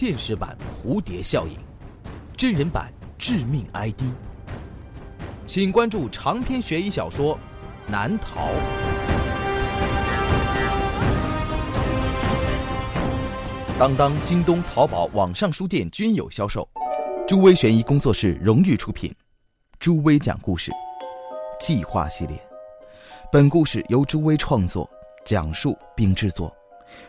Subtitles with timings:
[0.00, 1.54] 现实版蝴蝶效应，
[2.34, 4.00] 真人版致命 ID。
[5.46, 7.34] 请关注长篇悬疑小说
[7.86, 8.40] 《难逃》。
[13.78, 16.66] 当当、京东、淘宝网上书店均有销售。
[17.28, 19.14] 朱威悬疑工作室荣誉出品。
[19.78, 20.72] 朱威讲故事，
[21.60, 22.40] 计划系列。
[23.30, 24.88] 本故事由朱威创作、
[25.26, 26.50] 讲述并制作。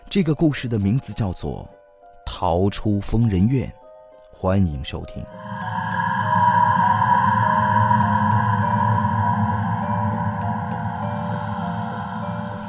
[0.10, 1.66] 这个故事的名字叫做
[2.26, 3.68] 《逃出疯人院》，
[4.32, 5.24] 欢迎收听。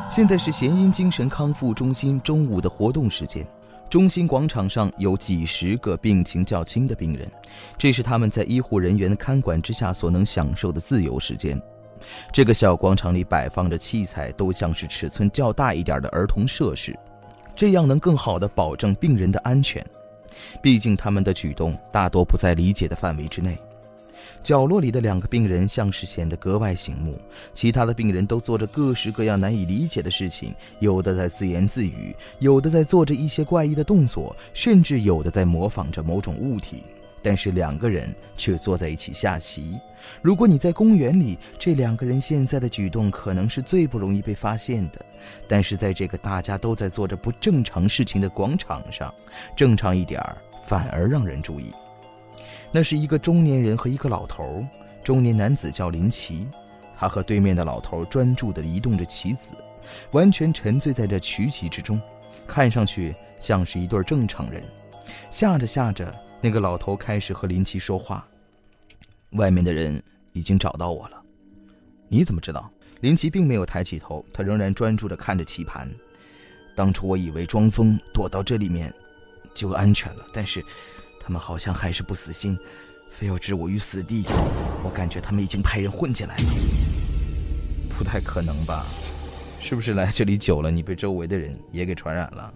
[0.09, 3.47] 现在是弦音精神康复中心中午的活动时间。
[3.89, 7.31] 中心广场上有几十个病情较轻的病人，
[7.77, 11.61] 这是他们在医护人员的看管之下所能享受的自由时间。
[12.33, 16.99] 这个小广场里摆放着器材，都像是尺寸较大一点的儿童设施，
[17.55, 19.85] 这样能更好地保证病人的安全。
[20.61, 23.57] 毕竟他们的举动大多不在理解的范围之内。
[24.43, 27.17] 角落里的两个病人像是显得格外醒目，
[27.53, 36.83] 其他的病人都做着各式各样难以理解的事情，有的在自言自语，有的在做着一些怪异的动作，甚至有的在模仿着某种物体。
[37.23, 39.79] 但是两个人却坐在一起下棋。
[40.21, 44.99] 如果你在公园里，这两个人现在的举动可能是最不容易被发现的；
[45.49, 49.15] 但是在这个大家都在做着不正常事情的广场上，
[49.57, 51.73] 正常一点儿反而让人注意。
[52.73, 54.65] 那是一个中年人和一个老头。
[55.05, 56.47] 中年男子叫林奇，
[56.97, 59.41] 他和对面的老头专注地移动着棋子，
[60.13, 62.01] 完全沉醉在这曲棋之中，
[62.47, 64.63] 看上去像是一对正常人。
[65.31, 68.27] 下着下着，那个老头开始和林奇说话
[69.39, 71.23] ：“外面的人已经找到我了，
[72.09, 72.69] 你怎么知道？”
[73.01, 75.89] 林奇并没有抬起头，他仍然专注地看着棋盘。
[76.75, 78.93] 当初我以为装疯躲到这里面
[79.55, 80.65] 就安全了，但是……
[81.25, 82.59] 他们好像还是不死心，
[83.13, 84.25] 非要置我于死地。
[84.83, 86.45] 我感觉他们已经派人混进来了。
[87.97, 88.85] 不太可能吧？
[89.61, 92.53] 是不是来这里久了，你被周围的人也给传染了？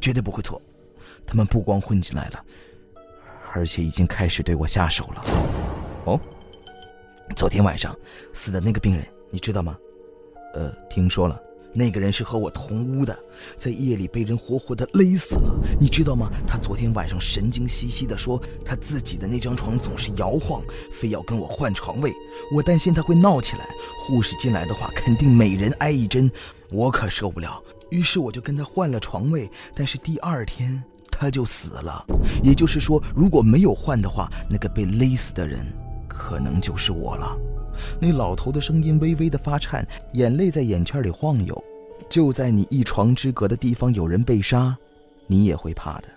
[0.00, 0.60] 绝对不会错。
[1.24, 2.44] 他们不光混进来了，
[3.52, 5.24] 而且已经开始对我下手了。
[6.04, 6.20] 哦，
[7.36, 7.96] 昨天晚上
[8.32, 9.76] 死的那个病人，你知道吗？
[10.54, 11.40] 呃，听说了。
[11.72, 13.16] 那个人是和我同屋的，
[13.56, 16.28] 在夜里被人活活的勒死了，你知道吗？
[16.44, 22.12] 他昨天晚上神经兮兮的说，他自己的那张床总是摇晃，非要跟我换床位。
[22.52, 23.68] 我担心他会闹起来，
[24.04, 26.28] 护士进来的话，肯定每人挨一针，
[26.72, 27.62] 我可受不了。
[27.90, 30.82] 于是我就跟他换了床位，但是第二天
[31.20, 32.02] 他就死了。
[32.42, 35.66] 也就是说，如果没有换的话，那个被勒死的人，
[36.08, 37.36] 可能就是我了。
[38.00, 41.64] 那老头的声音微微的发颤，眼泪在眼圈里晃悠。
[42.08, 44.74] 就在你一床之隔的地方有人被杀，
[45.26, 46.08] 你也会怕的。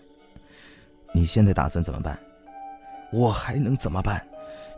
[1.14, 2.18] 你现在打算怎么办？
[3.12, 4.26] 我还能怎么办？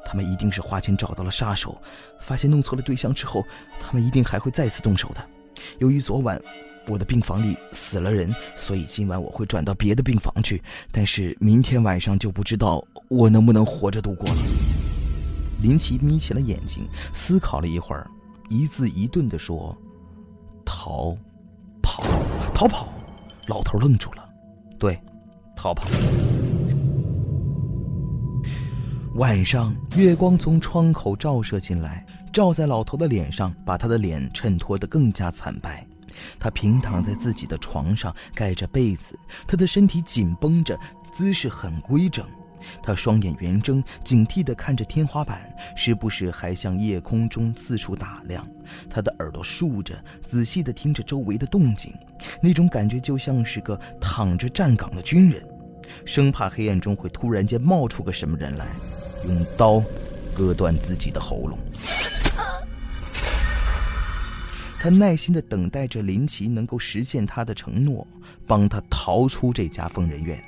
[0.03, 1.79] 他们一定是花钱找到了杀手，
[2.19, 3.45] 发现弄错了对象之后，
[3.79, 5.23] 他们一定还会再次动手的。
[5.77, 6.41] 由于昨晚
[6.87, 10.61] 我的病房里死了人，所以今晚我会转到别的病房去。
[10.91, 14.41] 但是明天晚上就不知道我能不能活着度过了。
[15.61, 18.05] 林奇眯起了眼睛，思考了一会儿，
[18.49, 19.75] 一字一顿地说
[20.65, 21.15] ：“逃，
[21.81, 22.03] 跑，
[22.53, 22.87] 逃跑。”
[23.47, 24.27] 老头愣住了。
[24.79, 24.99] 对，
[25.55, 25.87] 逃跑。
[29.15, 35.87] 晚上，月光从窗口照射进来，照在老头的脸上，把他的脸衬托得更加惨白。
[36.39, 39.17] 他平躺在自己的床上，盖着被子，
[39.47, 40.79] 他的身体紧绷着，
[41.11, 42.25] 姿势很规整。
[42.81, 48.47] 他双眼圆睁，警惕地看着天花板，时不时还向夜空中四处打量。
[48.89, 51.93] 他的耳朵竖着，仔细地听着周围的动静，
[52.41, 55.47] 那种感觉就像是个躺着站岗的军人，
[56.05, 58.65] 生怕黑暗中会突然间冒出个什么人来，
[59.27, 59.79] 用刀
[60.33, 61.59] 割断自己的喉咙。
[64.85, 68.05] 他耐心地等待着林奇能够实现他的承诺，
[68.45, 70.39] 帮他逃出这家疯人院。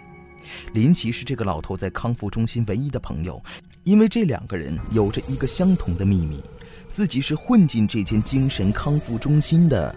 [0.73, 3.41] 林奇是这个老头在康复中心唯一的朋友，
[3.83, 6.39] 因为这两个人有着一个相同的秘密，
[6.87, 9.95] 自己是混进这间精神康复中心的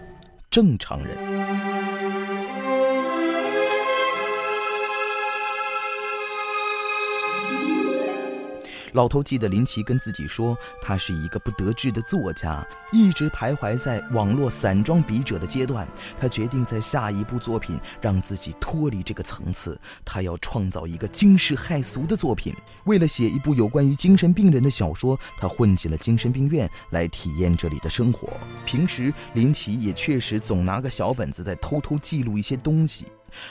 [0.49, 1.60] 正常人。
[8.93, 15.87] 老头记得林奇跟自己说，他是一个不得志的作家，一直徘徊在网络散装笔者的阶段。
[16.21, 22.55] 他决定在下一部作品让自己脱离这个层次，他要创造一个惊世骇俗的作品。
[22.85, 28.29] 为了写一部有关于精神病人的小说，他混进了精神病院来体验这里的生活。
[28.67, 33.07] 平时林奇也确实总拿个小本子在偷偷记录一些东西，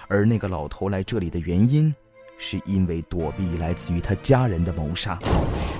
[0.07, 1.93] 而那个老头来这里的原因，
[2.39, 5.19] 是因为躲避来自于他家人的谋杀。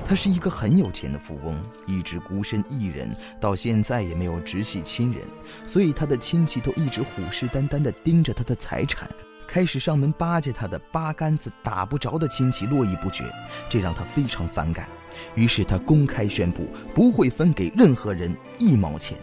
[0.06, 5.24] 他是一个很有钱的富翁，一直孤身一人，到现在也没有直系亲人，
[5.66, 9.10] 所以他的亲戚都一直虎视眈眈地盯着他的财产，
[9.48, 13.24] 开始上门巴结他的八竿子打不着的亲戚络绎不绝，
[13.70, 14.88] 这让他非常反感。
[15.36, 19.18] 于是他公开宣布不会分给任何人一毛钱。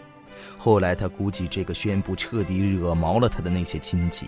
[0.57, 4.27] 后来他估计这个宣布彻底惹毛了他的那些亲戚，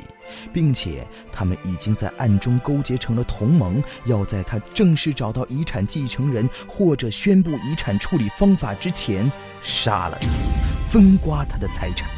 [0.54, 9.32] 并且他们已经在暗中勾结成了同盟，要在他正式找到遗产继承人或者宣布遗产处理方法之前
[9.62, 10.28] 杀了他，
[10.92, 12.10] 分刮他的财产。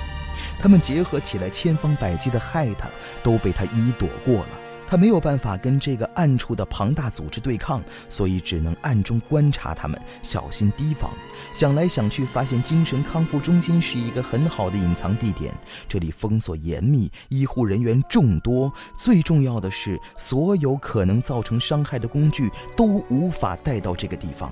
[0.59, 2.87] 他们结合起来，千方百计的害他，
[3.23, 4.47] 都被他一一躲过了。
[4.91, 11.09] 他没有办法跟这个暗处的庞大组织对抗，所以只能暗中观察他们，小心提防。
[11.53, 15.53] 想来想去，发现精神康复中心是一个很好的隐藏地点。
[15.87, 24.51] 这里封锁严密，医护人员众多，最重要的是，所有可能造成伤害的工具都无法带到这个地方。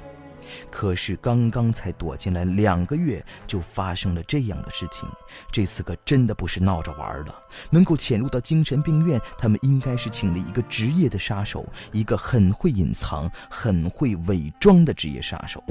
[0.70, 5.08] 可是刚刚才躲进来两个月，就发生了这样的事情。
[5.52, 7.36] 这次可真的不是闹着玩了。
[7.70, 15.64] 能够潜入到精神病院，他们应该是请了一个职业的杀手，一个很会隐藏、很会伪装的职业杀手。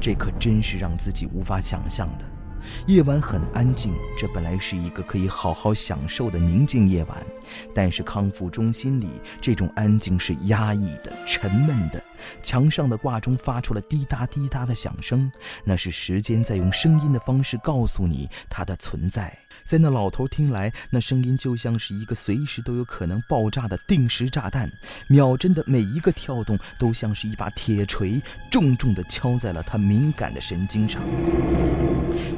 [0.00, 2.39] 这可真是让自己无法想象的。
[2.86, 7.26] 夜晚很安静，这本来是一个可以好好享受的宁静夜晚，
[7.74, 9.08] 但是康复中心里
[9.40, 12.02] 这种安静是压抑的、沉闷的。
[12.42, 15.30] 墙上的挂钟发出了滴答滴答的响声，
[15.64, 19.36] 那是时间在用声音的方式告诉你它的存在。
[19.64, 24.70] 在那老头听来，那声音就像是一个随时都有可能爆炸的定时炸弹，
[25.08, 28.20] 秒针的每一个跳动都像是一把铁锤，
[28.50, 31.02] 重重地敲在了他敏感的神经上。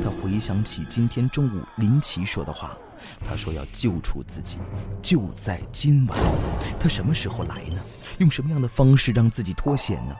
[0.02, 2.76] 他回想起今天中午林奇说的话，
[3.26, 4.58] 他说要救出自己，
[5.02, 6.18] 就在今晚。
[6.78, 7.80] 他什么时候来呢？
[8.18, 10.14] 用什么样的方式让自己脱险呢？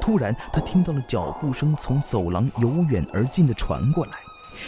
[0.00, 4.12] 突然，他听到了脚步声从走廊由远而近的传过来，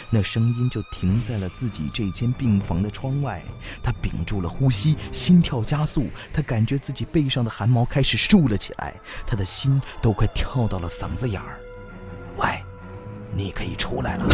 [0.09, 3.41] 那声音就停在了自己这间病房的窗外。
[3.81, 8.93] 他屏住了呼吸，心跳加速，他感觉自己背上的汗毛开始竖了起来，
[9.25, 11.59] 他的心都快跳到了嗓子眼儿。
[13.35, 14.27] 你可以出来了。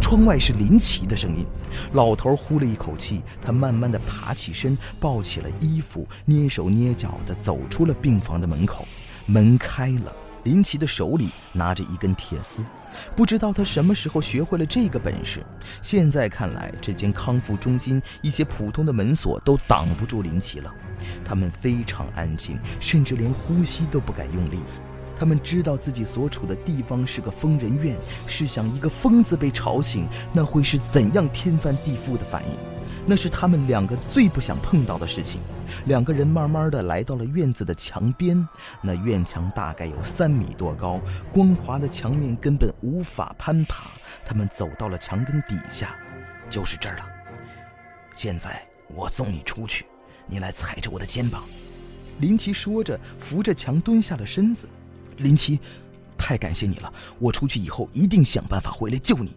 [0.00, 1.46] 窗外是林奇的声音。
[1.92, 8.86] 老头呼了一口气，他慢慢的爬起身，抱起了衣服，蹑手蹑脚的走出了病房的门口。
[9.26, 12.62] 门开了，林奇的手里拿着一根铁丝，
[13.14, 15.44] 不知道他什么时候学会了这个本事。
[15.82, 20.72] 现在看来，这间康复中心一些普通的门锁都挡不住林奇了。
[21.24, 24.58] 他们非常安静，甚至连呼吸都不敢用力。
[25.18, 32.50] 他们知道自己所处的地方是个疯人院，试想一个疯子被吵醒，那会是怎样天翻地覆的反应？
[33.04, 35.40] 那是他们两个最不想碰到的事情。
[35.86, 38.46] 两个人慢慢的来到了院子的墙边，
[38.82, 41.00] 那院墙大概有三米多高，
[41.32, 43.90] 光滑的墙面根本无法攀爬。
[44.24, 45.96] 他们走到了墙根底下，
[46.50, 47.06] 就是这儿了。
[48.14, 48.62] 现在
[48.94, 49.86] 我送你出去，
[50.26, 51.42] 你来踩着我的肩膀。
[52.20, 54.68] 林奇说着，扶着墙蹲下了身子。
[55.18, 55.58] 林奇，
[56.16, 56.92] 太感谢你了！
[57.18, 59.34] 我出去以后一定想办法回来救你。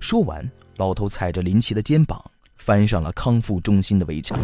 [0.00, 2.22] 说完，老头踩着林奇的肩膀，
[2.56, 4.38] 翻上了康复中心的围墙。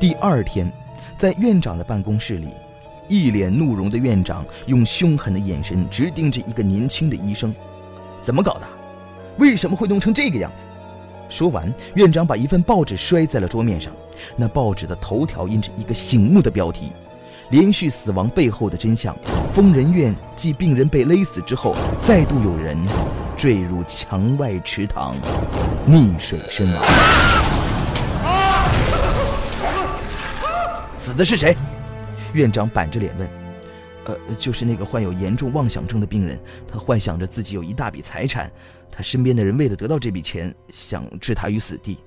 [0.00, 0.70] 第二天，
[1.18, 2.48] 在院长的办公室里，
[3.08, 7.54] 一脸怒容的院长用凶狠的眼神直盯着一个年轻的医生
[8.22, 8.68] ：“怎么搞的？”
[9.38, 10.64] 为什么会弄成这个样子？
[11.28, 13.92] 说完，院长把一份报纸摔在了桌面上。
[14.36, 16.92] 那报纸的头条印着一个醒目的标题
[17.50, 19.16] ：“连续死亡背后的真相。
[19.52, 22.78] 疯人院继病人被勒死之后，再度有人
[23.36, 25.16] 坠入墙外池塘，
[25.88, 26.84] 溺水身亡。”
[30.96, 31.56] 死的是谁？
[32.34, 33.28] 院长板着脸问。
[34.06, 36.38] 呃，就是那个患有严重妄想症的病人，
[36.70, 38.50] 他幻想着自己有一大笔财产，
[38.96, 41.98] 他身边的人为了得到这笔钱，想置他于死地。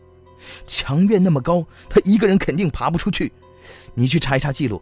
[0.65, 3.29] 墙院那么高，他一个人肯定爬不出去。
[3.93, 4.81] 你去查一查记录，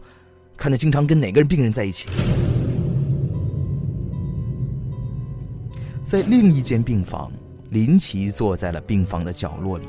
[0.55, 2.07] 看他经常跟哪个人病人在一起。
[6.03, 7.31] 在另一间病房，
[7.71, 9.85] 林奇坐在了病房的角落里。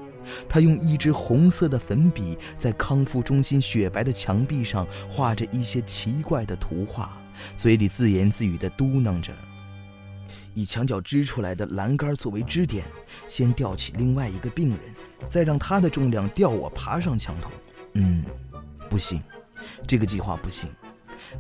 [0.49, 7.17] 他用一支红色的粉笔在康复中心雪白的墙壁上画着一些奇怪的图画，
[7.57, 9.33] 嘴里自言自语地嘟囔着
[10.57, 12.83] ：“以墙角支出来的栏杆作为支点，
[13.29, 14.79] 先吊起另外一个病人，
[15.29, 17.51] 再让他的重量吊我爬上墙头。
[17.93, 18.25] 嗯，
[18.89, 19.23] 不行，
[19.87, 20.67] 这个计划不行，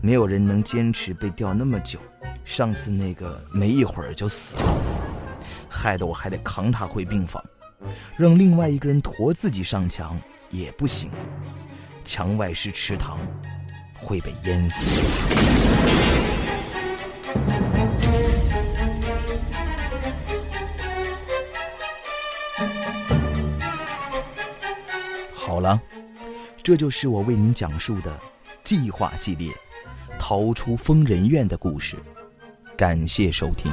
[0.02, 1.98] 没有人能坚持被吊那么久。
[2.44, 4.62] 上次那个没一会儿就死了，
[5.66, 7.42] 害得我还得扛他回病房，
[8.18, 10.20] 让另外一个人驮自己上墙
[10.50, 11.10] 也不行，
[12.04, 13.18] 墙外是池塘，
[13.98, 16.15] 会被淹死。
[25.46, 25.80] 好了，
[26.60, 28.18] 这就是我为您讲述的
[28.64, 29.52] 计划系列
[30.18, 31.96] 《逃出疯人院》的故事。
[32.76, 33.72] 感谢收听。